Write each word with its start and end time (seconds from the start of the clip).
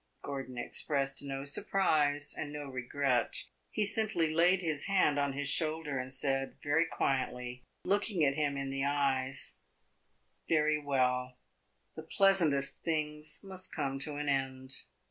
Gordon 0.23 0.57
expressed 0.57 1.21
no 1.21 1.43
surprise 1.43 2.33
and 2.35 2.51
no 2.51 2.65
regret. 2.65 3.43
He 3.69 3.85
simply 3.85 4.33
laid 4.33 4.61
his 4.61 4.85
hand 4.85 5.19
on 5.19 5.33
his 5.33 5.47
shoulder 5.47 5.99
and 5.99 6.11
said, 6.11 6.55
very 6.63 6.85
quietly, 6.87 7.61
looking 7.85 8.23
at 8.25 8.33
him 8.33 8.57
in 8.57 8.71
the 8.71 8.83
eyes 8.83 9.59
"Very 10.49 10.79
well; 10.79 11.37
the 11.93 12.01
pleasantest 12.01 12.81
things 12.81 13.41
must 13.43 13.75
come 13.75 13.99
to 13.99 14.15
an 14.15 14.27
end." 14.27 14.73